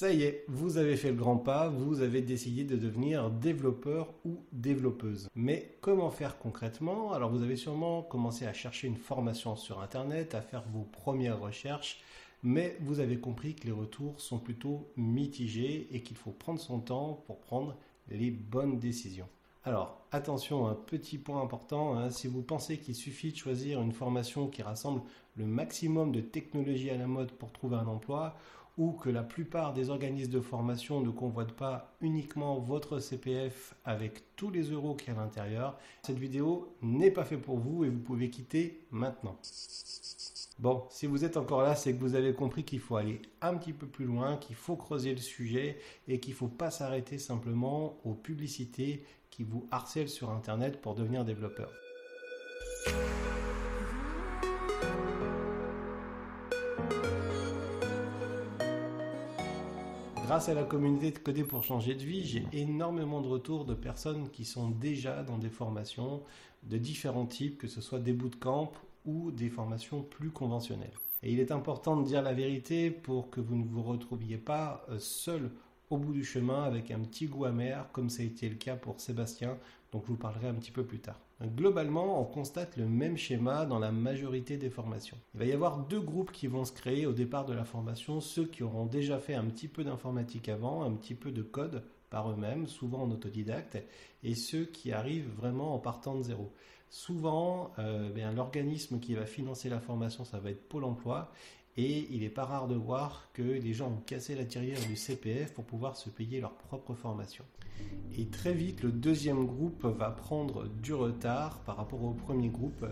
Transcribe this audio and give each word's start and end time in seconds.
Ça 0.00 0.10
y 0.10 0.22
est, 0.22 0.46
vous 0.48 0.78
avez 0.78 0.96
fait 0.96 1.10
le 1.10 1.14
grand 1.14 1.36
pas, 1.36 1.68
vous 1.68 2.00
avez 2.00 2.22
décidé 2.22 2.64
de 2.64 2.74
devenir 2.74 3.28
développeur 3.28 4.14
ou 4.24 4.38
développeuse. 4.50 5.28
Mais 5.34 5.76
comment 5.82 6.10
faire 6.10 6.38
concrètement? 6.38 7.12
Alors 7.12 7.28
vous 7.28 7.42
avez 7.42 7.56
sûrement 7.56 8.00
commencé 8.00 8.46
à 8.46 8.54
chercher 8.54 8.88
une 8.88 8.96
formation 8.96 9.56
sur 9.56 9.82
Internet, 9.82 10.34
à 10.34 10.40
faire 10.40 10.64
vos 10.72 10.84
premières 10.84 11.38
recherches, 11.38 12.00
mais 12.42 12.78
vous 12.80 13.00
avez 13.00 13.18
compris 13.18 13.54
que 13.54 13.66
les 13.66 13.72
retours 13.72 14.18
sont 14.22 14.38
plutôt 14.38 14.90
mitigés 14.96 15.86
et 15.92 16.00
qu'il 16.00 16.16
faut 16.16 16.30
prendre 16.30 16.60
son 16.60 16.80
temps 16.80 17.22
pour 17.26 17.38
prendre 17.38 17.76
les 18.08 18.30
bonnes 18.30 18.78
décisions. 18.78 19.28
Alors, 19.64 20.06
attention, 20.12 20.66
un 20.66 20.74
petit 20.74 21.18
point 21.18 21.42
important, 21.42 21.98
hein, 21.98 22.08
si 22.08 22.26
vous 22.26 22.40
pensez 22.40 22.78
qu'il 22.78 22.94
suffit 22.94 23.32
de 23.32 23.36
choisir 23.36 23.82
une 23.82 23.92
formation 23.92 24.46
qui 24.46 24.62
rassemble 24.62 25.02
le 25.36 25.44
maximum 25.44 26.10
de 26.10 26.22
technologies 26.22 26.88
à 26.88 26.96
la 26.96 27.06
mode 27.06 27.32
pour 27.32 27.52
trouver 27.52 27.76
un 27.76 27.86
emploi, 27.86 28.34
ou 28.80 28.92
que 28.92 29.10
la 29.10 29.22
plupart 29.22 29.74
des 29.74 29.90
organismes 29.90 30.32
de 30.32 30.40
formation 30.40 31.02
ne 31.02 31.10
convoitent 31.10 31.52
pas 31.52 31.94
uniquement 32.00 32.58
votre 32.58 32.98
CPF 32.98 33.74
avec 33.84 34.34
tous 34.36 34.50
les 34.50 34.70
euros 34.70 34.94
qu'il 34.94 35.12
y 35.12 35.16
a 35.16 35.20
à 35.20 35.22
l'intérieur, 35.22 35.78
cette 36.02 36.18
vidéo 36.18 36.74
n'est 36.80 37.10
pas 37.10 37.26
faite 37.26 37.42
pour 37.42 37.58
vous 37.58 37.84
et 37.84 37.90
vous 37.90 37.98
pouvez 37.98 38.30
quitter 38.30 38.86
maintenant. 38.90 39.36
Bon, 40.58 40.84
si 40.88 41.06
vous 41.06 41.26
êtes 41.26 41.36
encore 41.36 41.60
là, 41.60 41.74
c'est 41.74 41.94
que 41.94 42.00
vous 42.00 42.14
avez 42.14 42.32
compris 42.32 42.64
qu'il 42.64 42.80
faut 42.80 42.96
aller 42.96 43.20
un 43.42 43.54
petit 43.54 43.74
peu 43.74 43.86
plus 43.86 44.06
loin, 44.06 44.38
qu'il 44.38 44.56
faut 44.56 44.76
creuser 44.76 45.10
le 45.10 45.20
sujet 45.20 45.78
et 46.08 46.18
qu'il 46.18 46.32
ne 46.32 46.38
faut 46.38 46.48
pas 46.48 46.70
s'arrêter 46.70 47.18
simplement 47.18 47.98
aux 48.04 48.14
publicités 48.14 49.04
qui 49.28 49.42
vous 49.44 49.68
harcèlent 49.70 50.08
sur 50.08 50.30
Internet 50.30 50.80
pour 50.80 50.94
devenir 50.94 51.26
développeur. 51.26 51.70
Grâce 60.40 60.48
à 60.48 60.54
la 60.54 60.64
communauté 60.64 61.10
de 61.10 61.18
Coder 61.18 61.44
pour 61.44 61.62
changer 61.64 61.94
de 61.94 62.02
vie, 62.02 62.24
j'ai 62.24 62.46
énormément 62.54 63.20
de 63.20 63.28
retours 63.28 63.66
de 63.66 63.74
personnes 63.74 64.30
qui 64.30 64.46
sont 64.46 64.70
déjà 64.70 65.22
dans 65.22 65.36
des 65.36 65.50
formations 65.50 66.22
de 66.62 66.78
différents 66.78 67.26
types, 67.26 67.58
que 67.58 67.68
ce 67.68 67.82
soit 67.82 67.98
des 67.98 68.14
bootcamps 68.14 68.72
ou 69.04 69.32
des 69.32 69.50
formations 69.50 70.00
plus 70.00 70.30
conventionnelles. 70.30 70.94
Et 71.22 71.30
il 71.30 71.40
est 71.40 71.52
important 71.52 71.94
de 71.94 72.06
dire 72.06 72.22
la 72.22 72.32
vérité 72.32 72.90
pour 72.90 73.28
que 73.28 73.42
vous 73.42 73.54
ne 73.54 73.66
vous 73.66 73.82
retrouviez 73.82 74.38
pas 74.38 74.86
euh, 74.88 74.98
seul 74.98 75.50
au 75.90 75.98
bout 75.98 76.12
du 76.12 76.24
chemin 76.24 76.62
avec 76.62 76.90
un 76.90 77.00
petit 77.00 77.26
goût 77.26 77.44
amer, 77.44 77.86
comme 77.92 78.08
ça 78.08 78.22
a 78.22 78.26
été 78.26 78.48
le 78.48 78.54
cas 78.54 78.76
pour 78.76 79.00
Sébastien, 79.00 79.58
dont 79.92 80.00
je 80.00 80.06
vous 80.06 80.16
parlerai 80.16 80.48
un 80.48 80.54
petit 80.54 80.70
peu 80.70 80.84
plus 80.84 81.00
tard. 81.00 81.18
Globalement, 81.42 82.20
on 82.20 82.24
constate 82.24 82.76
le 82.76 82.86
même 82.86 83.16
schéma 83.16 83.66
dans 83.66 83.78
la 83.78 83.92
majorité 83.92 84.56
des 84.56 84.70
formations. 84.70 85.16
Il 85.34 85.40
va 85.40 85.46
y 85.46 85.52
avoir 85.52 85.78
deux 85.78 86.00
groupes 86.00 86.32
qui 86.32 86.46
vont 86.46 86.64
se 86.64 86.72
créer 86.72 87.06
au 87.06 87.12
départ 87.12 87.46
de 87.46 87.54
la 87.54 87.64
formation, 87.64 88.20
ceux 88.20 88.44
qui 88.44 88.62
auront 88.62 88.86
déjà 88.86 89.18
fait 89.18 89.34
un 89.34 89.44
petit 89.44 89.66
peu 89.66 89.82
d'informatique 89.82 90.48
avant, 90.48 90.82
un 90.82 90.92
petit 90.92 91.14
peu 91.14 91.32
de 91.32 91.42
code 91.42 91.82
par 92.10 92.30
eux-mêmes, 92.30 92.66
souvent 92.66 93.02
en 93.02 93.10
autodidacte, 93.10 93.78
et 94.22 94.34
ceux 94.34 94.64
qui 94.64 94.92
arrivent 94.92 95.30
vraiment 95.36 95.74
en 95.74 95.78
partant 95.78 96.14
de 96.14 96.22
zéro. 96.22 96.52
Souvent, 96.90 97.70
euh, 97.78 98.10
ben, 98.10 98.34
l'organisme 98.34 98.98
qui 98.98 99.14
va 99.14 99.24
financer 99.24 99.68
la 99.68 99.80
formation, 99.80 100.24
ça 100.24 100.40
va 100.40 100.50
être 100.50 100.68
Pôle 100.68 100.84
Emploi, 100.84 101.32
et 101.80 102.06
il 102.10 102.20
n'est 102.20 102.28
pas 102.28 102.44
rare 102.44 102.68
de 102.68 102.74
voir 102.74 103.30
que 103.32 103.40
les 103.40 103.72
gens 103.72 103.88
ont 103.88 104.02
cassé 104.04 104.34
la 104.34 104.44
tirière 104.44 104.78
du 104.86 104.96
CPF 104.96 105.54
pour 105.54 105.64
pouvoir 105.64 105.96
se 105.96 106.10
payer 106.10 106.38
leur 106.38 106.52
propre 106.52 106.92
formation. 106.92 107.42
Et 108.18 108.26
très 108.26 108.52
vite, 108.52 108.82
le 108.82 108.92
deuxième 108.92 109.46
groupe 109.46 109.86
va 109.86 110.10
prendre 110.10 110.68
du 110.68 110.92
retard 110.92 111.60
par 111.60 111.78
rapport 111.78 112.04
au 112.04 112.12
premier 112.12 112.50
groupe 112.50 112.84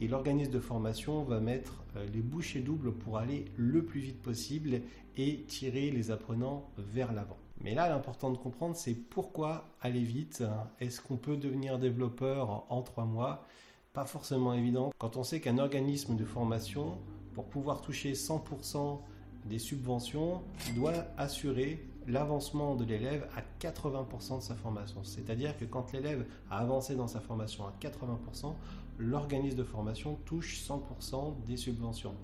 et 0.00 0.08
l'organisme 0.08 0.52
de 0.52 0.58
formation 0.58 1.22
va 1.22 1.38
mettre 1.38 1.84
euh, 1.96 2.06
les 2.14 2.22
bouchées 2.22 2.60
doubles 2.60 2.92
pour 2.92 3.18
aller 3.18 3.44
le 3.56 3.84
plus 3.84 4.00
vite 4.00 4.22
possible 4.22 4.80
et 5.18 5.42
tirer 5.42 5.90
les 5.90 6.10
apprenants 6.10 6.70
vers 6.78 7.12
l'avant. 7.12 7.36
Mais 7.60 7.74
là, 7.74 7.90
l'important 7.90 8.30
de 8.30 8.38
comprendre, 8.38 8.74
c'est 8.74 8.94
pourquoi 8.94 9.66
aller 9.82 10.02
vite. 10.02 10.42
Est-ce 10.80 11.02
qu'on 11.02 11.18
peut 11.18 11.36
devenir 11.36 11.78
développeur 11.78 12.64
en 12.72 12.80
trois 12.80 13.04
mois? 13.04 13.44
Pas 13.92 14.06
forcément 14.06 14.54
évident. 14.54 14.92
Quand 14.96 15.18
on 15.18 15.24
sait 15.24 15.40
qu'un 15.40 15.58
organisme 15.58 16.16
de 16.16 16.24
formation, 16.24 16.96
pour 17.34 17.44
pouvoir 17.44 17.80
toucher 17.80 18.12
100% 18.12 19.00
des 19.46 19.58
subventions, 19.58 20.42
doit 20.74 21.06
assurer 21.16 21.86
l'avancement 22.06 22.74
de 22.76 22.84
l'élève 22.84 23.28
à 23.36 23.42
80% 23.64 24.38
de 24.38 24.42
sa 24.42 24.54
formation. 24.54 25.02
C'est-à-dire 25.04 25.56
que 25.56 25.64
quand 25.64 25.92
l'élève 25.92 26.26
a 26.50 26.58
avancé 26.58 26.94
dans 26.94 27.06
sa 27.06 27.20
formation 27.20 27.64
à 27.66 27.72
80%, 27.80 28.54
l'organisme 28.98 29.56
de 29.56 29.64
formation 29.64 30.18
touche 30.26 30.60
100% 30.62 31.44
des 31.46 31.56
subventions. 31.56 32.14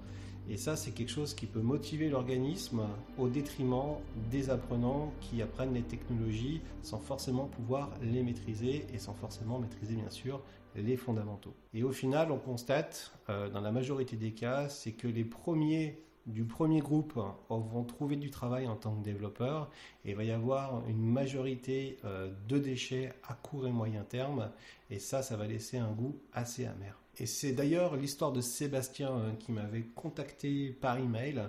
Et 0.48 0.56
ça, 0.56 0.76
c'est 0.76 0.92
quelque 0.92 1.10
chose 1.10 1.34
qui 1.34 1.46
peut 1.46 1.60
motiver 1.60 2.08
l'organisme 2.08 2.82
au 3.18 3.28
détriment 3.28 3.96
des 4.30 4.48
apprenants 4.48 5.12
qui 5.20 5.42
apprennent 5.42 5.74
les 5.74 5.82
technologies 5.82 6.60
sans 6.82 6.98
forcément 6.98 7.46
pouvoir 7.46 7.90
les 8.00 8.22
maîtriser 8.22 8.86
et 8.94 8.98
sans 8.98 9.14
forcément 9.14 9.58
maîtriser, 9.58 9.96
bien 9.96 10.10
sûr, 10.10 10.40
les 10.76 10.96
fondamentaux. 10.96 11.54
Et 11.74 11.82
au 11.82 11.92
final, 11.92 12.30
on 12.30 12.38
constate, 12.38 13.12
euh, 13.28 13.48
dans 13.48 13.60
la 13.60 13.72
majorité 13.72 14.16
des 14.16 14.32
cas, 14.32 14.68
c'est 14.68 14.92
que 14.92 15.08
les 15.08 15.24
premiers 15.24 16.02
du 16.26 16.44
premier 16.44 16.80
groupe 16.80 17.20
vont 17.48 17.84
trouver 17.84 18.16
du 18.16 18.32
travail 18.32 18.66
en 18.66 18.74
tant 18.74 18.96
que 18.96 19.04
développeurs 19.04 19.70
et 20.04 20.10
il 20.10 20.16
va 20.16 20.24
y 20.24 20.32
avoir 20.32 20.82
une 20.88 21.00
majorité 21.00 21.98
euh, 22.04 22.32
de 22.48 22.58
déchets 22.58 23.12
à 23.28 23.34
court 23.34 23.68
et 23.68 23.70
moyen 23.70 24.02
terme 24.02 24.50
et 24.90 24.98
ça, 24.98 25.22
ça 25.22 25.36
va 25.36 25.46
laisser 25.46 25.78
un 25.78 25.92
goût 25.92 26.16
assez 26.32 26.66
amer. 26.66 26.98
Et 27.18 27.26
c'est 27.26 27.52
d'ailleurs 27.52 27.96
l'histoire 27.96 28.32
de 28.32 28.40
Sébastien 28.40 29.12
euh, 29.12 29.32
qui 29.38 29.52
m'avait 29.52 29.84
contacté 29.94 30.70
par 30.70 30.98
email 30.98 31.44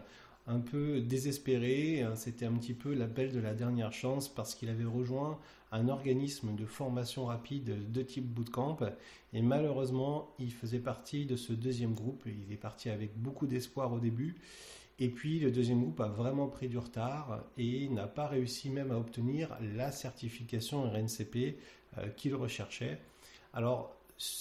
un 0.45 0.59
peu 0.59 1.01
désespéré. 1.01 2.05
C'était 2.15 2.45
un 2.45 2.53
petit 2.53 2.75
peu 2.75 2.93
l'appel 2.93 3.33
de 3.33 3.39
la 3.39 3.53
dernière 3.53 3.91
chance 3.91 4.29
parce 4.29 4.53
qu'il 4.55 4.69
avait 4.69 4.85
rejoint 4.85 5.39
un 5.71 5.89
organisme 5.89 6.55
de 6.55 6.65
formation 6.65 7.25
rapide 7.25 7.91
de 7.91 8.01
type 8.01 8.25
bootcamp 8.25 8.77
et 9.33 9.41
malheureusement 9.41 10.33
il 10.39 10.53
faisait 10.53 10.79
partie 10.79 11.25
de 11.25 11.35
ce 11.35 11.53
deuxième 11.53 11.93
groupe. 11.93 12.23
Il 12.25 12.51
est 12.53 12.57
parti 12.57 12.89
avec 12.89 13.17
beaucoup 13.17 13.47
d'espoir 13.47 13.91
au 13.91 13.99
début 13.99 14.35
et 14.99 15.09
puis 15.09 15.39
le 15.39 15.51
deuxième 15.51 15.81
groupe 15.81 15.99
a 15.99 16.07
vraiment 16.07 16.47
pris 16.47 16.67
du 16.67 16.77
retard 16.77 17.43
et 17.57 17.87
n'a 17.89 18.07
pas 18.07 18.27
réussi 18.27 18.69
même 18.69 18.91
à 18.91 18.97
obtenir 18.97 19.55
la 19.75 19.91
certification 19.91 20.89
RNCP 20.89 21.57
euh, 21.97 22.07
qu'il 22.15 22.33
recherchait. 22.33 22.99
Alors 23.53 23.96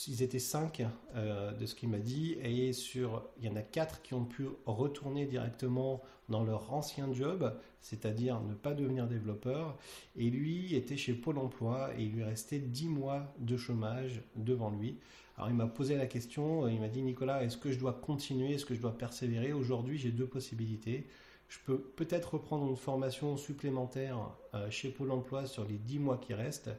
ils 0.06 0.22
étaient 0.22 0.38
cinq 0.38 0.82
euh, 1.14 1.52
de 1.52 1.66
ce 1.66 1.74
qu'il 1.74 1.88
m'a 1.88 1.98
dit, 1.98 2.36
et 2.42 2.72
sur, 2.72 3.22
il 3.38 3.44
y 3.44 3.48
en 3.48 3.56
a 3.56 3.62
quatre 3.62 4.02
qui 4.02 4.14
ont 4.14 4.24
pu 4.24 4.46
retourner 4.64 5.26
directement 5.26 6.02
dans 6.28 6.42
leur 6.42 6.72
ancien 6.72 7.12
job, 7.12 7.54
c'est-à-dire 7.80 8.40
ne 8.40 8.54
pas 8.54 8.74
devenir 8.74 9.06
développeur, 9.06 9.76
et 10.16 10.30
lui 10.30 10.74
était 10.74 10.96
chez 10.96 11.12
Pôle 11.12 11.38
Emploi 11.38 11.90
et 11.96 12.02
il 12.04 12.12
lui 12.12 12.24
restait 12.24 12.58
dix 12.58 12.88
mois 12.88 13.32
de 13.38 13.56
chômage 13.56 14.22
devant 14.34 14.70
lui. 14.70 14.98
Alors 15.36 15.50
il 15.50 15.54
m'a 15.54 15.66
posé 15.66 15.96
la 15.96 16.06
question, 16.06 16.66
il 16.66 16.80
m'a 16.80 16.88
dit 16.88 17.02
Nicolas, 17.02 17.44
est-ce 17.44 17.58
que 17.58 17.70
je 17.70 17.78
dois 17.78 17.92
continuer, 17.92 18.54
est-ce 18.54 18.64
que 18.64 18.74
je 18.74 18.80
dois 18.80 18.96
persévérer? 18.96 19.52
Aujourd'hui 19.52 19.98
j'ai 19.98 20.10
deux 20.10 20.26
possibilités. 20.26 21.06
Je 21.48 21.58
peux 21.64 21.78
peut-être 21.78 22.34
reprendre 22.34 22.68
une 22.68 22.76
formation 22.76 23.36
supplémentaire 23.36 24.18
euh, 24.54 24.68
chez 24.70 24.88
Pôle 24.88 25.12
Emploi 25.12 25.46
sur 25.46 25.64
les 25.64 25.76
dix 25.76 26.00
mois 26.00 26.18
qui 26.18 26.34
restent, 26.34 26.70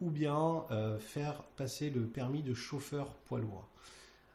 ou 0.00 0.10
bien 0.10 0.64
euh, 0.70 0.98
faire 0.98 1.42
passer 1.56 1.90
le 1.90 2.06
permis 2.06 2.42
de 2.42 2.54
chauffeur 2.54 3.14
poids 3.26 3.40
lourd. 3.40 3.68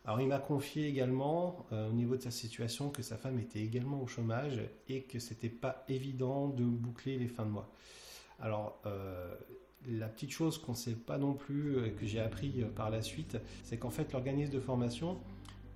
Alors 0.06 0.20
il 0.20 0.28
m'a 0.28 0.40
confié 0.40 0.88
également 0.88 1.68
euh, 1.72 1.90
au 1.90 1.94
niveau 1.94 2.16
de 2.16 2.22
sa 2.22 2.32
situation 2.32 2.90
que 2.90 3.04
sa 3.04 3.18
femme 3.18 3.40
était 3.40 3.60
également 3.60 4.02
au 4.02 4.08
chômage 4.08 4.60
et 4.90 5.04
que 5.04 5.20
c'était 5.20 5.50
pas 5.50 5.84
évident 5.88 6.48
de 6.48 6.64
boucler 6.64 7.18
les 7.18 7.28
fins 7.28 7.46
de 7.46 7.52
mois. 7.52 7.70
Alors 8.40 8.82
euh, 8.88 9.36
la 9.88 10.08
petite 10.08 10.32
chose 10.32 10.58
qu'on 10.58 10.72
ne 10.72 10.78
sait 10.78 10.96
pas 10.96 11.18
non 11.18 11.34
plus 11.34 11.94
que 12.00 12.06
j'ai 12.06 12.20
appris 12.20 12.64
par 12.76 12.90
la 12.90 13.02
suite, 13.02 13.38
c'est 13.64 13.78
qu'en 13.78 13.90
fait 13.90 14.12
l'organisme 14.14 14.52
de 14.52 14.60
formation 14.60 15.20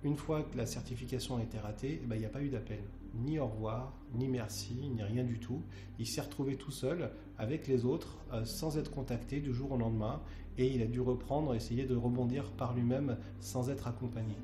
une 0.06 0.16
fois 0.16 0.42
que 0.44 0.56
la 0.56 0.66
certification 0.66 1.36
a 1.36 1.42
été 1.42 1.58
ratée, 1.58 2.00
eh 2.02 2.06
ben, 2.06 2.14
il 2.14 2.20
n'y 2.20 2.26
a 2.26 2.30
pas 2.30 2.40
eu 2.40 2.48
d'appel. 2.48 2.78
Ni 3.14 3.38
au 3.38 3.46
revoir, 3.46 3.92
ni 4.14 4.28
merci, 4.28 4.74
ni 4.74 5.02
rien 5.02 5.24
du 5.24 5.40
tout. 5.40 5.62
Il 5.98 6.06
s'est 6.06 6.20
retrouvé 6.20 6.56
tout 6.56 6.70
seul 6.70 7.10
avec 7.38 7.66
les 7.66 7.84
autres, 7.84 8.18
euh, 8.32 8.44
sans 8.44 8.78
être 8.78 8.90
contacté 8.90 9.40
du 9.40 9.52
jour 9.52 9.72
au 9.72 9.76
lendemain, 9.76 10.20
et 10.58 10.68
il 10.68 10.80
a 10.80 10.86
dû 10.86 11.00
reprendre, 11.00 11.54
essayer 11.54 11.86
de 11.86 11.96
rebondir 11.96 12.52
par 12.52 12.74
lui-même 12.74 13.16
sans 13.40 13.68
être 13.68 13.88
accompagné. 13.88 14.36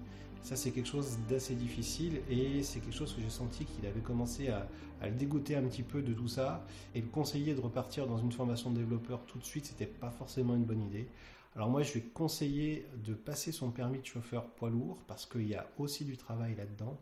Ça, 0.42 0.56
c'est 0.56 0.72
quelque 0.72 0.88
chose 0.88 1.18
d'assez 1.28 1.54
difficile 1.54 2.20
et 2.28 2.64
c'est 2.64 2.80
quelque 2.80 2.96
chose 2.96 3.14
que 3.14 3.20
j'ai 3.20 3.30
senti 3.30 3.64
qu'il 3.64 3.86
avait 3.86 4.00
commencé 4.00 4.48
à, 4.48 4.66
le 5.00 5.12
dégoûter 5.12 5.54
un 5.54 5.62
petit 5.62 5.84
peu 5.84 6.02
de 6.02 6.12
tout 6.12 6.26
ça. 6.26 6.66
Et 6.96 7.00
le 7.00 7.06
conseiller 7.06 7.54
de 7.54 7.60
repartir 7.60 8.08
dans 8.08 8.18
une 8.18 8.32
formation 8.32 8.70
de 8.70 8.78
développeur 8.78 9.24
tout 9.26 9.38
de 9.38 9.44
suite, 9.44 9.66
c'était 9.66 9.86
pas 9.86 10.10
forcément 10.10 10.56
une 10.56 10.64
bonne 10.64 10.82
idée. 10.82 11.06
Alors 11.54 11.68
moi, 11.68 11.82
je 11.82 11.92
vais 11.92 12.00
conseiller 12.00 12.86
de 13.04 13.12
passer 13.12 13.52
son 13.52 13.70
permis 13.70 13.98
de 13.98 14.06
chauffeur 14.06 14.46
poids 14.46 14.70
lourd 14.70 14.98
parce 15.06 15.26
qu'il 15.26 15.46
y 15.46 15.54
a 15.54 15.66
aussi 15.78 16.04
du 16.04 16.16
travail 16.16 16.54
là-dedans 16.54 16.98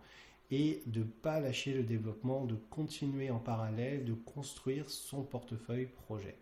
et 0.50 0.82
de 0.86 1.00
ne 1.00 1.04
pas 1.04 1.38
lâcher 1.38 1.72
le 1.72 1.84
développement, 1.84 2.44
de 2.44 2.56
continuer 2.56 3.30
en 3.30 3.38
parallèle, 3.38 4.04
de 4.04 4.14
construire 4.14 4.90
son 4.90 5.22
portefeuille 5.22 5.86
projet. 5.86 6.36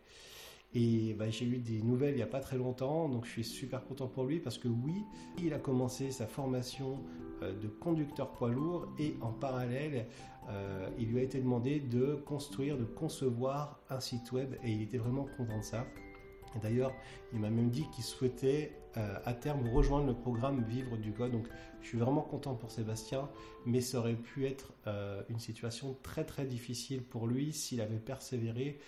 Et 0.75 1.15
bah, 1.15 1.29
j'ai 1.29 1.45
eu 1.45 1.59
des 1.59 1.83
nouvelles 1.83 2.15
il 2.15 2.17
n'y 2.17 2.23
a 2.23 2.27
pas 2.27 2.41
très 2.41 2.57
longtemps, 2.57 3.09
donc 3.09 3.27
je 3.27 3.31
suis 3.31 3.45
super 3.45 3.85
content 3.85 4.07
pour 4.07 4.25
lui 4.25 4.39
parce 4.39 4.57
que 4.59 4.69
oui, 4.69 5.03
il 5.43 5.53
a 5.53 5.59
commencé 5.59 6.11
sa 6.11 6.27
formation 6.27 6.99
euh, 7.43 7.53
de 7.59 7.69
conducteur 7.69 8.33
poids 8.33 8.51
lourd 8.51 8.89
et 8.99 9.17
en 9.21 9.33
parallèle, 9.33 10.07
euh, 10.49 10.89
il 10.99 11.09
lui 11.09 11.21
a 11.21 11.23
été 11.23 11.41
demandé 11.41 11.81
de 11.81 12.15
construire, 12.15 12.79
de 12.79 12.85
concevoir 12.85 13.81
un 13.91 14.01
site 14.01 14.33
web 14.33 14.55
et 14.63 14.71
il 14.71 14.83
était 14.83 14.99
vraiment 14.99 15.27
content 15.37 15.59
de 15.59 15.65
ça. 15.65 15.87
D'ailleurs, 16.63 16.93
il 17.33 17.41
m'a 17.41 17.51
même 17.51 17.71
dit 17.71 17.87
qu'il 17.95 18.05
souhaitait 18.05 18.73
euh, 18.97 19.19
à 19.25 19.33
terme 19.35 19.69
rejoindre 19.69 20.07
le 20.07 20.15
programme 20.15 20.65
Vivre 20.65 20.97
du 20.97 21.13
Code. 21.13 21.33
Donc, 21.33 21.47
je 21.83 21.89
suis 21.89 21.99
vraiment 21.99 22.23
content 22.23 22.55
pour 22.55 22.71
Sébastien, 22.71 23.29
mais 23.67 23.81
ça 23.81 23.99
aurait 23.99 24.15
pu 24.15 24.47
être 24.47 24.73
euh, 24.87 25.23
une 25.29 25.39
situation 25.39 25.97
très 26.03 26.25
très 26.25 26.45
difficile 26.45 27.03
pour 27.03 27.27
lui 27.27 27.53
s'il 27.53 27.81
avait 27.81 27.99
persévéré 27.99 28.79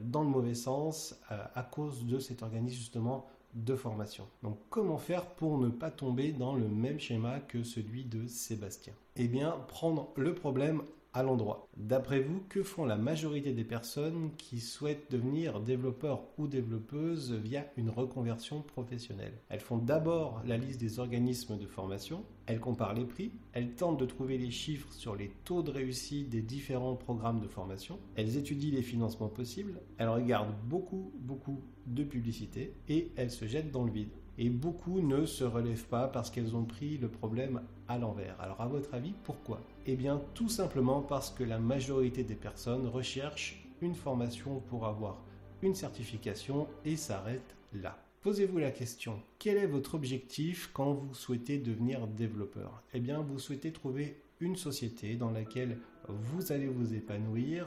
dans 0.00 0.22
le 0.22 0.28
mauvais 0.28 0.54
sens 0.54 1.20
à 1.28 1.64
cause 1.64 2.06
de 2.06 2.20
cet 2.20 2.42
organisme 2.42 2.76
justement 2.76 3.26
de 3.54 3.74
formation. 3.74 4.26
Donc 4.42 4.58
comment 4.68 4.98
faire 4.98 5.26
pour 5.26 5.58
ne 5.58 5.68
pas 5.68 5.90
tomber 5.90 6.32
dans 6.32 6.54
le 6.54 6.68
même 6.68 7.00
schéma 7.00 7.40
que 7.40 7.62
celui 7.62 8.04
de 8.04 8.26
Sébastien? 8.26 8.92
Eh 9.16 9.28
bien, 9.28 9.50
prendre 9.68 10.12
le 10.16 10.34
problème 10.34 10.82
à 11.12 11.22
l'endroit. 11.22 11.68
D'après 11.76 12.20
vous, 12.20 12.40
que 12.48 12.62
font 12.62 12.84
la 12.84 12.96
majorité 12.96 13.52
des 13.52 13.64
personnes 13.64 14.30
qui 14.36 14.60
souhaitent 14.60 15.10
devenir 15.10 15.60
développeurs 15.60 16.22
ou 16.38 16.46
développeuses 16.46 17.32
via 17.32 17.66
une 17.76 17.90
reconversion 17.90 18.62
professionnelle? 18.62 19.34
Elles 19.48 19.60
font 19.60 19.78
d'abord 19.78 20.42
la 20.46 20.56
liste 20.56 20.80
des 20.80 21.00
organismes 21.00 21.58
de 21.58 21.66
formation, 21.66 22.24
elles 22.46 22.60
comparent 22.60 22.94
les 22.94 23.04
prix, 23.04 23.32
elles 23.52 23.74
tentent 23.74 24.00
de 24.00 24.06
trouver 24.06 24.38
les 24.38 24.50
chiffres 24.50 24.92
sur 24.92 25.16
les 25.16 25.30
taux 25.44 25.62
de 25.62 25.70
réussite 25.70 26.28
des 26.28 26.42
différents 26.42 26.96
programmes 26.96 27.40
de 27.40 27.48
formation, 27.48 27.98
elles 28.14 28.36
étudient 28.36 28.74
les 28.74 28.82
financements 28.82 29.28
possibles, 29.28 29.80
elles 29.98 30.08
regardent 30.08 30.54
beaucoup, 30.64 31.12
beaucoup 31.20 31.60
de 31.86 32.04
publicité 32.04 32.74
et 32.88 33.10
elles 33.16 33.30
se 33.30 33.46
jettent 33.46 33.72
dans 33.72 33.84
le 33.84 33.92
vide 33.92 34.10
et 34.40 34.48
beaucoup 34.48 35.02
ne 35.02 35.26
se 35.26 35.44
relèvent 35.44 35.86
pas 35.86 36.08
parce 36.08 36.30
qu'elles 36.30 36.56
ont 36.56 36.64
pris 36.64 36.96
le 36.96 37.08
problème 37.08 37.60
à 37.88 37.98
l'envers. 37.98 38.40
Alors 38.40 38.62
à 38.62 38.66
votre 38.66 38.94
avis, 38.94 39.12
pourquoi? 39.22 39.60
Eh 39.86 39.96
bien 39.96 40.22
tout 40.32 40.48
simplement 40.48 41.02
parce 41.02 41.30
que 41.30 41.44
la 41.44 41.58
majorité 41.58 42.24
des 42.24 42.34
personnes 42.34 42.86
recherchent 42.86 43.68
une 43.82 43.94
formation 43.94 44.60
pour 44.60 44.86
avoir 44.86 45.22
une 45.60 45.74
certification 45.74 46.66
et 46.86 46.96
s'arrêtent 46.96 47.54
là. 47.74 48.02
Posez-vous 48.22 48.58
la 48.58 48.70
question, 48.70 49.20
quel 49.38 49.58
est 49.58 49.66
votre 49.66 49.94
objectif 49.94 50.70
quand 50.72 50.94
vous 50.94 51.12
souhaitez 51.14 51.58
devenir 51.58 52.06
développeur? 52.06 52.82
Eh 52.94 53.00
bien 53.00 53.20
vous 53.20 53.38
souhaitez 53.38 53.72
trouver 53.72 54.22
une 54.40 54.56
société 54.56 55.16
dans 55.16 55.30
laquelle 55.30 55.78
vous 56.08 56.50
allez 56.50 56.68
vous 56.68 56.94
épanouir 56.94 57.66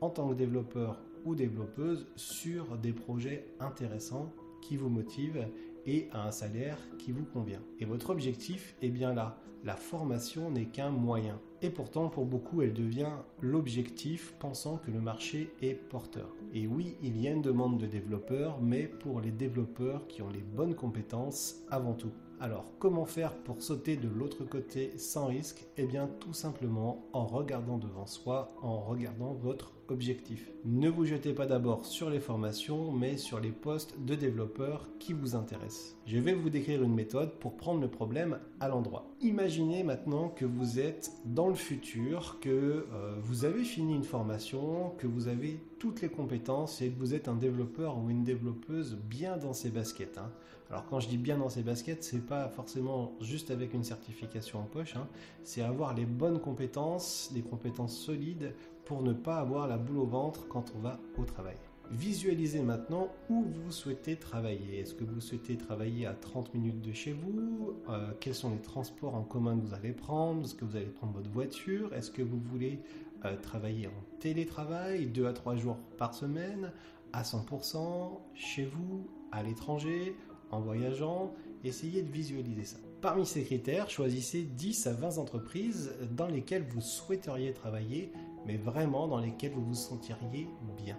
en 0.00 0.08
tant 0.08 0.30
que 0.30 0.34
développeur 0.34 0.98
ou 1.26 1.34
développeuse 1.34 2.06
sur 2.16 2.78
des 2.78 2.92
projets 2.92 3.48
intéressants 3.60 4.32
qui 4.62 4.78
vous 4.78 4.88
motivent 4.88 5.46
et 5.86 6.08
à 6.12 6.26
un 6.26 6.32
salaire 6.32 6.78
qui 6.98 7.12
vous 7.12 7.24
convient. 7.24 7.62
Et 7.80 7.84
votre 7.84 8.10
objectif 8.10 8.74
est 8.82 8.90
bien 8.90 9.14
là. 9.14 9.38
La 9.64 9.74
formation 9.74 10.50
n'est 10.50 10.66
qu'un 10.66 10.90
moyen. 10.90 11.40
Et 11.62 11.70
pourtant, 11.70 12.08
pour 12.08 12.26
beaucoup, 12.26 12.62
elle 12.62 12.74
devient 12.74 13.10
l'objectif, 13.40 14.34
pensant 14.38 14.76
que 14.76 14.90
le 14.90 15.00
marché 15.00 15.52
est 15.62 15.74
porteur. 15.74 16.28
Et 16.52 16.66
oui, 16.66 16.96
il 17.02 17.20
y 17.20 17.26
a 17.26 17.32
une 17.32 17.42
demande 17.42 17.78
de 17.78 17.86
développeurs, 17.86 18.60
mais 18.60 18.86
pour 18.86 19.20
les 19.20 19.32
développeurs 19.32 20.06
qui 20.06 20.22
ont 20.22 20.28
les 20.28 20.42
bonnes 20.42 20.74
compétences 20.74 21.62
avant 21.70 21.94
tout. 21.94 22.12
Alors, 22.38 22.70
comment 22.78 23.06
faire 23.06 23.34
pour 23.34 23.62
sauter 23.62 23.96
de 23.96 24.08
l'autre 24.08 24.44
côté 24.44 24.96
sans 24.98 25.26
risque? 25.26 25.66
Eh 25.78 25.86
bien, 25.86 26.06
tout 26.20 26.34
simplement 26.34 27.06
en 27.14 27.24
regardant 27.24 27.78
devant 27.78 28.06
soi, 28.06 28.54
en 28.60 28.78
regardant 28.78 29.32
votre 29.32 29.72
objectif. 29.90 30.50
Ne 30.64 30.88
vous 30.88 31.04
jetez 31.04 31.32
pas 31.32 31.46
d'abord 31.46 31.84
sur 31.84 32.10
les 32.10 32.20
formations, 32.20 32.92
mais 32.92 33.16
sur 33.16 33.40
les 33.40 33.50
postes 33.50 33.94
de 34.04 34.14
développeurs 34.14 34.88
qui 34.98 35.12
vous 35.12 35.34
intéressent. 35.34 35.96
Je 36.06 36.18
vais 36.18 36.34
vous 36.34 36.50
décrire 36.50 36.82
une 36.82 36.94
méthode 36.94 37.32
pour 37.38 37.56
prendre 37.56 37.80
le 37.80 37.88
problème 37.88 38.38
à 38.60 38.68
l'endroit. 38.68 39.06
Imaginez 39.20 39.82
maintenant 39.82 40.28
que 40.28 40.44
vous 40.44 40.78
êtes 40.78 41.10
dans 41.24 41.48
le 41.48 41.54
futur, 41.54 42.38
que 42.40 42.86
euh, 42.92 43.16
vous 43.20 43.44
avez 43.44 43.64
fini 43.64 43.94
une 43.94 44.04
formation, 44.04 44.92
que 44.98 45.06
vous 45.06 45.28
avez 45.28 45.60
toutes 45.78 46.00
les 46.00 46.08
compétences 46.08 46.80
et 46.82 46.90
que 46.90 46.98
vous 46.98 47.14
êtes 47.14 47.28
un 47.28 47.36
développeur 47.36 47.98
ou 47.98 48.10
une 48.10 48.24
développeuse 48.24 48.96
bien 48.96 49.36
dans 49.36 49.52
ses 49.52 49.70
baskets. 49.70 50.18
Hein. 50.18 50.30
Alors 50.70 50.84
quand 50.86 50.98
je 50.98 51.08
dis 51.08 51.18
bien 51.18 51.38
dans 51.38 51.48
ses 51.48 51.62
baskets, 51.62 52.02
c'est 52.02 52.26
pas 52.26 52.48
forcément 52.48 53.12
juste 53.20 53.50
avec 53.50 53.72
une 53.72 53.84
certification 53.84 54.60
en 54.60 54.64
poche, 54.64 54.96
hein. 54.96 55.06
c'est 55.44 55.62
avoir 55.62 55.94
les 55.94 56.06
bonnes 56.06 56.40
compétences, 56.40 57.30
des 57.32 57.42
compétences 57.42 57.96
solides 57.96 58.52
pour 58.86 59.02
ne 59.02 59.12
pas 59.12 59.38
avoir 59.38 59.68
la 59.68 59.76
boule 59.76 59.98
au 59.98 60.06
ventre 60.06 60.48
quand 60.48 60.72
on 60.76 60.78
va 60.78 60.98
au 61.18 61.24
travail. 61.24 61.56
Visualisez 61.90 62.62
maintenant 62.62 63.08
où 63.30 63.44
vous 63.44 63.70
souhaitez 63.70 64.16
travailler. 64.16 64.80
Est-ce 64.80 64.94
que 64.94 65.04
vous 65.04 65.20
souhaitez 65.20 65.56
travailler 65.56 66.06
à 66.06 66.14
30 66.14 66.52
minutes 66.54 66.80
de 66.80 66.92
chez 66.92 67.12
vous? 67.12 67.74
Euh, 67.88 68.10
Quels 68.18 68.34
sont 68.34 68.50
les 68.50 68.60
transports 68.60 69.14
en 69.14 69.22
commun 69.22 69.56
que 69.56 69.66
vous 69.66 69.74
allez 69.74 69.92
prendre? 69.92 70.44
Est-ce 70.44 70.54
que 70.54 70.64
vous 70.64 70.76
allez 70.76 70.86
prendre 70.86 71.12
votre 71.12 71.30
voiture? 71.30 71.94
Est-ce 71.94 72.10
que 72.10 72.22
vous 72.22 72.40
voulez 72.40 72.80
euh, 73.24 73.36
travailler 73.36 73.86
en 73.86 74.18
télétravail 74.18 75.06
2 75.06 75.26
à 75.26 75.32
3 75.32 75.56
jours 75.56 75.76
par 75.96 76.12
semaine 76.14 76.72
à 77.12 77.22
100% 77.22 78.18
chez 78.34 78.64
vous, 78.64 79.06
à 79.30 79.44
l'étranger, 79.44 80.16
en 80.50 80.60
voyageant? 80.60 81.32
Essayez 81.62 82.02
de 82.02 82.10
visualiser 82.10 82.64
ça. 82.64 82.78
Parmi 83.00 83.26
ces 83.26 83.44
critères, 83.44 83.90
choisissez 83.90 84.42
10 84.42 84.88
à 84.88 84.92
20 84.92 85.18
entreprises 85.18 85.92
dans 86.10 86.26
lesquelles 86.26 86.64
vous 86.68 86.80
souhaiteriez 86.80 87.52
travailler, 87.52 88.10
mais 88.46 88.56
vraiment 88.56 89.08
dans 89.08 89.18
lesquelles 89.18 89.52
vous 89.52 89.64
vous 89.64 89.74
sentiriez 89.74 90.48
bien. 90.76 90.96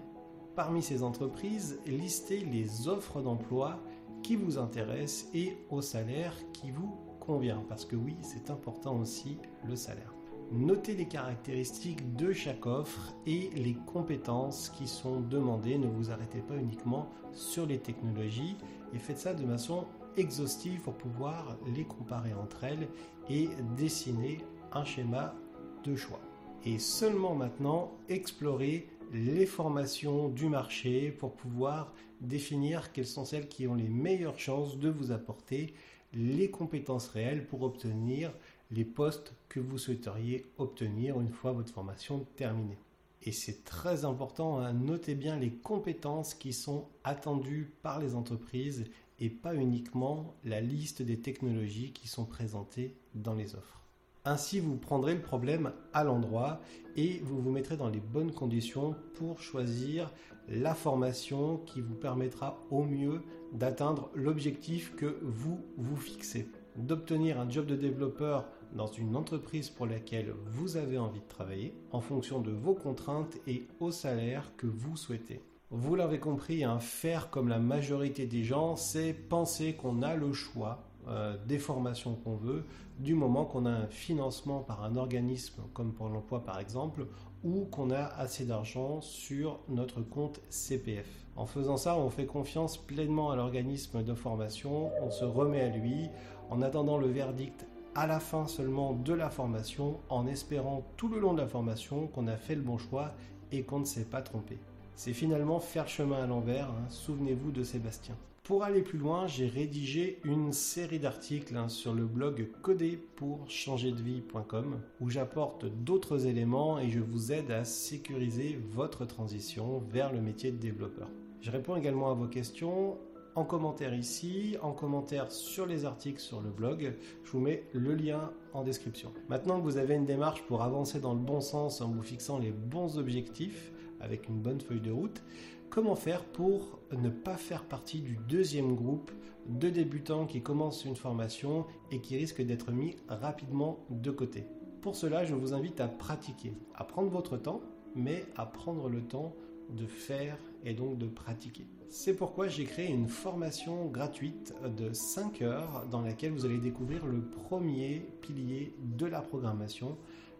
Parmi 0.56 0.82
ces 0.82 1.04
entreprises, 1.04 1.80
listez 1.86 2.40
les 2.40 2.88
offres 2.88 3.22
d'emploi 3.22 3.80
qui 4.24 4.36
vous 4.36 4.58
intéressent 4.58 5.30
et 5.34 5.58
au 5.70 5.82
salaire 5.82 6.34
qui 6.52 6.72
vous 6.72 6.98
convient, 7.20 7.64
parce 7.70 7.86
que 7.86 7.96
oui, 7.96 8.16
c'est 8.22 8.50
important 8.50 8.98
aussi 8.98 9.38
le 9.66 9.76
salaire. 9.76 10.14
Notez 10.52 10.96
les 10.96 11.08
caractéristiques 11.08 12.16
de 12.16 12.32
chaque 12.32 12.66
offre 12.66 13.14
et 13.26 13.50
les 13.54 13.74
compétences 13.74 14.70
qui 14.70 14.88
sont 14.88 15.20
demandées. 15.20 15.78
Ne 15.78 15.88
vous 15.88 16.10
arrêtez 16.10 16.40
pas 16.40 16.56
uniquement 16.56 17.10
sur 17.34 17.66
les 17.66 17.80
technologies 17.80 18.56
et 18.94 18.98
faites 18.98 19.20
ça 19.20 19.34
de 19.34 19.46
façon 19.46 19.86
exhaustive 20.16 20.82
pour 20.82 20.94
pouvoir 20.94 21.58
les 21.76 21.84
comparer 21.84 22.34
entre 22.34 22.64
elles 22.64 22.88
et 23.30 23.50
dessiner 23.76 24.38
un 24.72 24.86
schéma 24.86 25.36
de 25.84 25.96
choix. 25.96 26.22
Et 26.66 26.80
seulement 26.80 27.36
maintenant, 27.36 27.92
explorer 28.10 28.88
les 29.14 29.46
formations 29.46 30.30
du 30.30 30.50
marché 30.50 31.12
pour 31.12 31.34
pouvoir 31.34 31.94
définir 32.20 32.92
quelles 32.92 33.06
sont 33.06 33.26
celles 33.26 33.48
qui 33.48 33.68
ont 33.68 33.76
les 33.76 33.88
meilleures 33.88 34.40
chances 34.40 34.78
de 34.78 34.90
vous 34.90 35.12
apporter 35.12 35.74
les 36.14 36.50
compétences 36.50 37.08
réelles 37.08 37.46
pour 37.46 37.62
obtenir 37.62 38.34
les 38.72 38.86
postes 38.86 39.34
que 39.50 39.60
vous 39.60 39.78
souhaiteriez 39.78 40.46
obtenir 40.58 41.20
une 41.22 41.32
fois 41.32 41.52
votre 41.52 41.72
formation 41.72 42.26
terminée. 42.36 42.78
Et 43.24 43.32
c'est 43.32 43.64
très 43.64 44.06
important, 44.06 44.60
hein, 44.60 44.74
noter 44.74 45.16
bien 45.16 45.38
les 45.38 45.52
compétences 45.52 46.34
qui 46.34 46.54
sont 46.54 46.88
attendues 47.04 47.72
par 47.82 48.00
les 48.00 48.16
entreprises 48.16 48.86
et 49.20 49.30
pas 49.30 49.56
uniquement 49.56 50.36
la 50.44 50.62
liste 50.62 51.02
des 51.02 51.20
technologies 51.20 51.92
qui 51.92 52.08
sont 52.08 52.26
présentées 52.26 52.96
dans 53.16 53.34
les 53.34 53.56
offres. 53.56 53.87
Ainsi, 54.30 54.60
vous 54.60 54.76
prendrez 54.76 55.16
le 55.16 55.22
problème 55.22 55.72
à 55.94 56.04
l'endroit 56.04 56.60
et 56.98 57.22
vous 57.24 57.40
vous 57.40 57.50
mettrez 57.50 57.78
dans 57.78 57.88
les 57.88 58.02
bonnes 58.02 58.34
conditions 58.34 58.94
pour 59.14 59.40
choisir 59.40 60.12
la 60.50 60.76
formation 60.76 61.60
qui 61.60 61.80
vous 61.80 61.96
permettra 61.96 62.62
au 62.70 62.84
mieux 62.84 63.22
d'atteindre 63.54 64.10
l'objectif 64.16 64.94
que 64.98 65.18
vous 65.22 65.62
vous 65.78 65.96
fixez. 65.96 66.50
D'obtenir 66.76 67.40
un 67.40 67.50
job 67.50 67.68
de 67.68 67.78
développeur 67.78 68.50
dans 68.74 68.88
une 68.88 69.16
entreprise 69.16 69.70
pour 69.70 69.86
laquelle 69.86 70.34
vous 70.48 70.76
avez 70.76 70.98
envie 70.98 71.22
de 71.22 71.28
travailler 71.30 71.74
en 71.94 72.02
fonction 72.02 72.42
de 72.42 72.52
vos 72.52 72.76
contraintes 72.76 73.38
et 73.48 73.66
au 73.80 73.92
salaire 73.92 74.52
que 74.58 74.68
vous 74.68 74.98
souhaitez. 74.98 75.42
Vous 75.70 75.96
l'avez 75.96 76.20
compris, 76.20 76.66
un 76.66 76.80
faire 76.80 77.30
comme 77.30 77.48
la 77.48 77.60
majorité 77.60 78.26
des 78.26 78.44
gens, 78.44 78.76
c'est 78.76 79.14
penser 79.14 79.76
qu'on 79.76 80.02
a 80.02 80.16
le 80.16 80.34
choix 80.34 80.87
euh, 81.08 81.38
des 81.46 81.58
formations 81.58 82.16
qu'on 82.16 82.36
veut, 82.36 82.66
du 83.00 83.14
moment 83.14 83.46
qu'on 83.46 83.66
a 83.66 83.72
un 83.72 83.88
financement 83.88 84.60
par 84.60 84.84
un 84.84 84.96
organisme 84.96 85.62
comme 85.74 85.94
pour 85.94 86.10
l'emploi 86.10 86.44
par 86.44 86.60
exemple, 86.60 87.08
ou 87.44 87.66
qu'on 87.66 87.92
a 87.92 88.04
assez 88.04 88.46
d'argent 88.46 89.02
sur 89.02 89.60
notre 89.70 90.02
compte 90.02 90.42
CPF. 90.50 91.08
En 91.36 91.46
faisant 91.46 91.78
ça, 91.78 91.96
on 91.98 92.10
fait 92.10 92.26
confiance 92.26 92.78
pleinement 92.78 93.30
à 93.32 93.36
l'organisme 93.36 94.04
de 94.04 94.14
formation, 94.14 94.92
on 95.02 95.12
se 95.12 95.24
remet 95.24 95.62
à 95.62 95.70
lui, 95.70 96.10
en 96.50 96.62
attendant 96.62 96.98
le 96.98 97.08
verdict 97.08 97.68
à 97.96 98.06
la 98.06 98.20
fin 98.20 98.48
seulement 98.48 98.94
de 98.94 99.14
la 99.14 99.30
formation, 99.30 100.00
en 100.10 100.28
espérant 100.28 100.84
tout 100.98 101.08
le 101.08 101.20
long 101.20 101.34
de 101.34 101.42
la 101.42 101.48
formation 101.48 102.08
qu'on 102.08 102.28
a 102.28 102.36
fait 102.36 102.56
le 102.56 102.62
bon 102.62 102.78
choix 102.78 103.14
et 103.52 103.64
qu'on 103.64 103.80
ne 103.80 103.86
s'est 103.86 104.06
pas 104.06 104.22
trompé. 104.22 104.58
C'est 104.96 105.14
finalement 105.14 105.60
faire 105.60 105.88
chemin 105.88 106.24
à 106.24 106.28
l'envers, 106.28 106.70
hein. 106.70 106.86
souvenez-vous 106.90 107.52
de 107.52 107.64
Sébastien. 107.64 108.16
Pour 108.48 108.64
aller 108.64 108.82
plus 108.82 108.98
loin, 108.98 109.28
j'ai 109.28 109.48
rédigé 109.48 110.20
une 110.24 110.52
série 110.54 111.00
d'articles 111.00 111.58
hein, 111.58 111.68
sur 111.68 111.94
le 111.94 112.06
blog 112.06 112.48
coderpourchangerdevie.com 112.62 114.80
où 115.02 115.10
j'apporte 115.10 115.66
d'autres 115.66 116.28
éléments 116.28 116.80
et 116.80 116.90
je 116.90 117.02
vous 117.02 117.34
aide 117.34 117.52
à 117.52 117.66
sécuriser 117.66 118.58
votre 118.72 119.04
transition 119.04 119.84
vers 119.92 120.14
le 120.14 120.22
métier 120.22 120.54
de 120.54 120.58
développeur. 120.58 121.10
Je 121.42 121.52
réponds 121.52 121.76
également 121.76 122.10
à 122.10 122.14
vos 122.14 122.28
questions 122.28 122.98
en 123.36 123.44
commentaire 123.44 123.94
ici, 123.94 124.56
en 124.62 124.72
commentaire 124.72 125.30
sur 125.30 125.66
les 125.66 125.84
articles 125.84 126.22
sur 126.22 126.40
le 126.40 126.50
blog. 126.50 126.96
Je 127.26 127.32
vous 127.32 127.42
mets 127.42 127.66
le 127.74 127.96
lien 127.96 128.32
en 128.54 128.64
description. 128.64 129.12
Maintenant 129.28 129.60
que 129.60 129.66
vous 129.66 129.76
avez 129.76 129.96
une 129.96 130.06
démarche 130.06 130.44
pour 130.44 130.64
avancer 130.64 131.02
dans 131.02 131.14
le 131.14 131.20
bon 131.20 131.42
sens 131.42 131.82
en 131.82 131.90
vous 131.90 132.02
fixant 132.02 132.40
les 132.40 132.52
bons 132.52 132.98
objectifs 132.98 133.74
avec 134.00 134.28
une 134.28 134.40
bonne 134.40 134.62
feuille 134.62 134.82
de 134.82 134.92
route, 134.92 135.24
comment 135.70 135.96
faire 135.96 136.24
pour 136.24 136.80
ne 136.92 137.10
pas 137.10 137.38
faire 137.38 137.64
partie 137.64 138.00
du 138.02 138.18
deuxième 138.28 138.76
groupe 138.76 139.12
de 139.48 139.70
débutants 139.70 140.26
qui 140.26 140.42
commencent 140.42 140.86
une 140.86 140.96
formation 140.96 141.66
et 141.92 142.02
qui 142.02 142.18
risquent 142.18 142.42
d'être 142.42 142.72
mis 142.72 142.96
rapidement 143.08 143.80
de 143.90 144.12
côté. 144.12 144.46
Pour 144.82 144.96
cela, 144.96 145.26
je 145.26 145.36
vous 145.36 145.54
invite 145.54 145.80
à 145.80 145.88
pratiquer, 145.88 146.54
à 146.76 146.84
prendre 146.84 147.10
votre 147.10 147.38
temps, 147.38 147.62
mais 147.96 148.26
à 148.36 148.46
prendre 148.46 148.90
le 148.90 149.02
temps 149.02 149.34
de 149.70 149.86
faire 149.86 150.38
et 150.64 150.74
donc 150.74 150.98
de 150.98 151.08
pratiquer. 151.08 151.66
C'est 151.90 152.16
pourquoi 152.16 152.48
j'ai 152.48 152.66
créé 152.66 152.88
une 152.88 153.08
formation 153.08 153.86
gratuite 153.86 154.54
de 154.78 154.92
5 154.92 155.42
heures 155.42 155.86
dans 155.90 156.02
laquelle 156.02 156.32
vous 156.32 156.46
allez 156.46 156.58
découvrir 156.58 157.06
le 157.06 157.22
premier 157.22 158.06
pilier 158.22 158.74
de 158.98 159.06
la 159.06 159.22
programmation, 159.22 159.98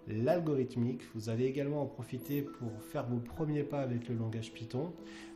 l'algorithmique. 0.08 1.02
Vous 1.14 1.30
allez 1.30 1.46
également 1.46 1.82
en 1.82 1.86
profiter 1.86 2.42
pour 2.42 2.72
faire 2.82 3.08
vos 3.08 3.20
premiers 3.20 3.64
pas 3.64 3.82
avec 3.82 4.08
le 4.08 4.16
langage 4.16 4.54
Python. 4.54 4.94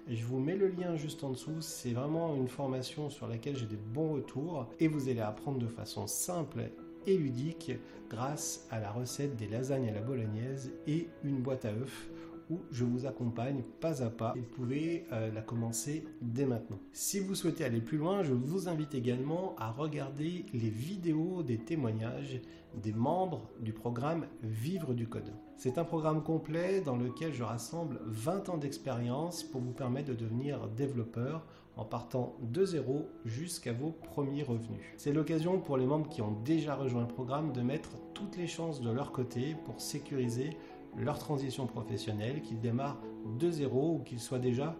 Je 0.07 0.23
vous 0.23 0.39
mets 0.39 0.55
le 0.55 0.67
lien 0.67 0.95
juste 0.95 1.23
en 1.23 1.31
dessous. 1.31 1.61
C'est 1.61 1.93
vraiment 1.93 2.35
une 2.35 2.47
formation 2.47 3.09
sur 3.09 3.27
laquelle 3.27 3.57
j'ai 3.57 3.65
des 3.65 3.77
bons 3.77 4.13
retours 4.13 4.69
et 4.79 4.87
vous 4.87 5.09
allez 5.09 5.21
apprendre 5.21 5.59
de 5.59 5.67
façon 5.67 6.07
simple 6.07 6.71
et 7.07 7.17
ludique 7.17 7.71
grâce 8.09 8.67
à 8.69 8.79
la 8.79 8.91
recette 8.91 9.35
des 9.35 9.47
lasagnes 9.47 9.89
à 9.89 9.93
la 9.93 10.01
bolognaise 10.01 10.71
et 10.87 11.07
une 11.23 11.41
boîte 11.41 11.65
à 11.65 11.71
œufs 11.71 12.09
où 12.49 12.59
je 12.71 12.83
vous 12.83 13.05
accompagne 13.05 13.63
pas 13.79 14.03
à 14.03 14.09
pas 14.09 14.33
et 14.35 14.39
vous 14.39 14.45
pouvez 14.45 15.05
euh, 15.11 15.31
la 15.31 15.41
commencer 15.41 16.05
dès 16.21 16.45
maintenant. 16.45 16.79
Si 16.91 17.19
vous 17.19 17.35
souhaitez 17.35 17.63
aller 17.63 17.81
plus 17.81 17.97
loin, 17.97 18.23
je 18.23 18.33
vous 18.33 18.67
invite 18.67 18.95
également 18.95 19.55
à 19.57 19.71
regarder 19.71 20.45
les 20.53 20.69
vidéos 20.69 21.43
des 21.43 21.57
témoignages 21.57 22.41
des 22.75 22.93
membres 22.93 23.49
du 23.59 23.73
programme 23.73 24.25
Vivre 24.43 24.93
du 24.93 25.07
Code. 25.07 25.33
C'est 25.57 25.77
un 25.77 25.83
programme 25.83 26.23
complet 26.23 26.81
dans 26.81 26.95
lequel 26.95 27.33
je 27.33 27.43
rassemble 27.43 27.99
20 28.05 28.49
ans 28.49 28.57
d'expérience 28.57 29.43
pour 29.43 29.61
vous 29.61 29.73
permettre 29.73 30.09
de 30.09 30.15
devenir 30.15 30.67
développeur 30.69 31.45
en 31.77 31.85
partant 31.85 32.35
de 32.41 32.65
zéro 32.65 33.09
jusqu'à 33.25 33.73
vos 33.73 33.91
premiers 33.91 34.43
revenus. 34.43 34.81
C'est 34.97 35.13
l'occasion 35.13 35.59
pour 35.59 35.77
les 35.77 35.85
membres 35.85 36.09
qui 36.09 36.21
ont 36.21 36.37
déjà 36.43 36.75
rejoint 36.75 37.01
le 37.01 37.07
programme 37.07 37.53
de 37.53 37.61
mettre 37.61 37.91
toutes 38.13 38.37
les 38.37 38.47
chances 38.47 38.81
de 38.81 38.91
leur 38.91 39.11
côté 39.11 39.55
pour 39.65 39.79
sécuriser 39.79 40.57
leur 40.97 41.19
transition 41.19 41.67
professionnelle, 41.67 42.41
qu'ils 42.41 42.59
démarrent 42.59 43.01
de 43.39 43.49
zéro 43.49 43.95
ou 43.95 43.99
qu'ils 44.03 44.19
soient 44.19 44.39
déjà 44.39 44.75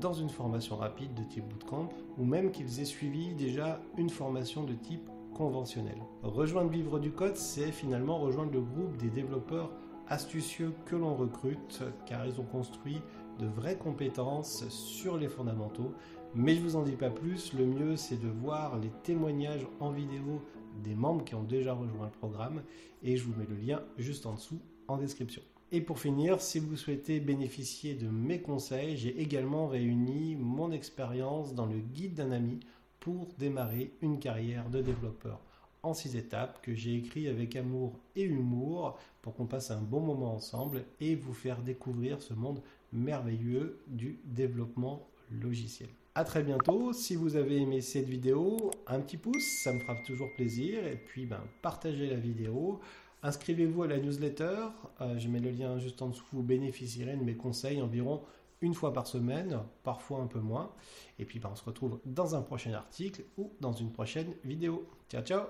dans 0.00 0.12
une 0.12 0.28
formation 0.28 0.76
rapide 0.76 1.14
de 1.14 1.22
type 1.24 1.48
bootcamp 1.48 1.88
ou 2.18 2.24
même 2.24 2.50
qu'ils 2.50 2.80
aient 2.80 2.84
suivi 2.84 3.34
déjà 3.34 3.80
une 3.96 4.10
formation 4.10 4.64
de 4.64 4.74
type 4.74 5.08
conventionnel. 5.34 5.96
Rejoindre 6.22 6.70
Vivre 6.70 6.98
du 6.98 7.12
Code, 7.12 7.36
c'est 7.36 7.72
finalement 7.72 8.18
rejoindre 8.18 8.52
le 8.52 8.60
groupe 8.60 8.96
des 8.96 9.10
développeurs 9.10 9.70
astucieux 10.08 10.74
que 10.86 10.96
l'on 10.96 11.14
recrute 11.14 11.82
car 12.04 12.26
ils 12.26 12.40
ont 12.40 12.44
construit 12.44 13.00
de 13.38 13.46
vraies 13.46 13.78
compétences 13.78 14.68
sur 14.68 15.16
les 15.16 15.28
fondamentaux. 15.28 15.94
Mais 16.34 16.54
je 16.54 16.60
vous 16.60 16.76
en 16.76 16.82
dis 16.82 16.96
pas 16.96 17.10
plus, 17.10 17.52
le 17.54 17.64
mieux 17.64 17.96
c'est 17.96 18.20
de 18.20 18.28
voir 18.28 18.78
les 18.78 18.90
témoignages 19.02 19.66
en 19.80 19.90
vidéo 19.90 20.42
des 20.82 20.94
membres 20.94 21.24
qui 21.24 21.34
ont 21.34 21.42
déjà 21.42 21.72
rejoint 21.72 22.06
le 22.06 22.18
programme 22.18 22.62
et 23.02 23.16
je 23.16 23.24
vous 23.24 23.34
mets 23.36 23.46
le 23.46 23.56
lien 23.56 23.80
juste 23.96 24.26
en 24.26 24.34
dessous 24.34 24.60
en 24.88 24.96
description. 24.96 25.42
Et 25.72 25.80
pour 25.80 26.00
finir, 26.00 26.40
si 26.40 26.58
vous 26.58 26.76
souhaitez 26.76 27.20
bénéficier 27.20 27.94
de 27.94 28.08
mes 28.08 28.40
conseils, 28.40 28.96
j'ai 28.96 29.20
également 29.20 29.68
réuni 29.68 30.34
mon 30.34 30.72
expérience 30.72 31.54
dans 31.54 31.66
le 31.66 31.78
guide 31.78 32.14
d'un 32.14 32.32
ami 32.32 32.58
pour 32.98 33.28
démarrer 33.38 33.92
une 34.02 34.18
carrière 34.18 34.68
de 34.68 34.82
développeur 34.82 35.40
en 35.82 35.94
six 35.94 36.16
étapes 36.16 36.60
que 36.62 36.74
j'ai 36.74 36.96
écrit 36.96 37.28
avec 37.28 37.56
amour 37.56 37.98
et 38.16 38.24
humour 38.24 38.98
pour 39.22 39.34
qu'on 39.34 39.46
passe 39.46 39.70
un 39.70 39.80
bon 39.80 40.00
moment 40.00 40.34
ensemble 40.34 40.84
et 41.00 41.14
vous 41.14 41.32
faire 41.32 41.62
découvrir 41.62 42.20
ce 42.20 42.34
monde 42.34 42.60
merveilleux 42.92 43.80
du 43.86 44.18
développement 44.24 45.08
logiciel. 45.30 45.88
A 46.16 46.24
très 46.24 46.42
bientôt. 46.42 46.92
Si 46.92 47.14
vous 47.14 47.36
avez 47.36 47.58
aimé 47.58 47.80
cette 47.80 48.08
vidéo, 48.08 48.72
un 48.88 49.00
petit 49.00 49.16
pouce, 49.16 49.62
ça 49.62 49.72
me 49.72 49.78
fera 49.78 49.94
toujours 50.04 50.28
plaisir. 50.34 50.84
Et 50.84 50.96
puis, 50.96 51.24
ben, 51.24 51.40
partagez 51.62 52.08
la 52.08 52.16
vidéo. 52.16 52.80
Inscrivez-vous 53.22 53.82
à 53.82 53.86
la 53.86 53.98
newsletter. 53.98 54.56
Euh, 55.00 55.18
je 55.18 55.28
mets 55.28 55.40
le 55.40 55.50
lien 55.50 55.78
juste 55.78 56.00
en 56.02 56.08
dessous. 56.08 56.24
Vous 56.32 56.42
bénéficierez 56.42 57.16
de 57.16 57.24
mes 57.24 57.36
conseils 57.36 57.82
environ 57.82 58.22
une 58.62 58.74
fois 58.74 58.92
par 58.92 59.06
semaine, 59.06 59.58
parfois 59.82 60.20
un 60.20 60.26
peu 60.26 60.40
moins. 60.40 60.72
Et 61.18 61.24
puis, 61.24 61.38
ben, 61.38 61.50
on 61.52 61.56
se 61.56 61.64
retrouve 61.64 62.00
dans 62.04 62.34
un 62.34 62.42
prochain 62.42 62.72
article 62.72 63.24
ou 63.36 63.52
dans 63.60 63.72
une 63.72 63.90
prochaine 63.90 64.34
vidéo. 64.44 64.86
Ciao, 65.08 65.22
ciao 65.22 65.46